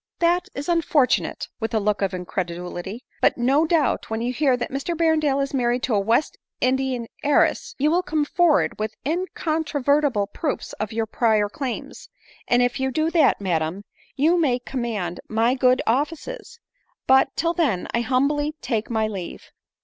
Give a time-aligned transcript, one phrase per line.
[0.19, 4.71] "fhat is unfortunate!" (with a look of incredulity,).*" but, no doubt, when you hear that
[4.71, 10.25] Mr Berrendale is married to a West Indian heiress, you will come forward with incontrovertible
[10.25, 12.09] proofs of your prior claims;
[12.47, 13.83] and if you do that, madam,
[14.15, 16.59] you maycommand my good offices:
[17.05, 19.51] —but, till then, I humbly take my leave."